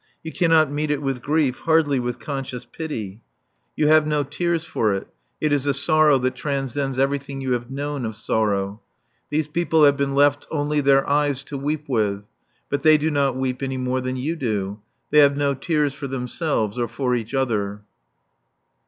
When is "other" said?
17.35-17.83